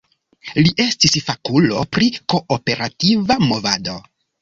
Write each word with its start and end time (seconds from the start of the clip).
Li 0.59 0.71
estis 0.85 1.19
fakulo 1.27 1.85
pri 1.99 2.09
kooperativa 2.35 3.43
movado. 3.49 4.01